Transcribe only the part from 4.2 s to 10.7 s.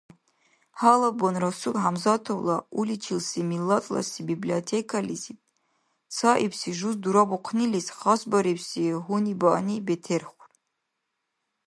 библиотекализиб, цаибси жуз дурабухънилис хасбарибси гьунибаъни бетерхур.